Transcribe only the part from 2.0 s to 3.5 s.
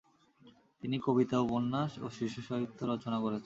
ও শিশুসাহিত্য রচনা করেছেন।